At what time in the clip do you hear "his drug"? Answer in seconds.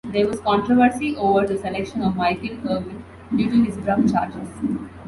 3.63-4.11